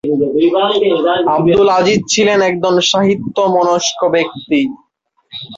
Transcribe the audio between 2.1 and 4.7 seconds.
ছিলেন একজন সাহিত্য মনস্ক ব্যক্তি।